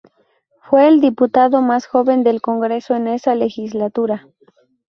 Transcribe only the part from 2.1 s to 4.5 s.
del congreso en esa legislatura.